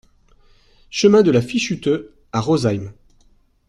Chemin 0.89 1.21
de 1.21 1.29
la 1.29 1.43
Fischhutte 1.43 1.89
à 2.31 2.39
Rosheim 2.41 2.91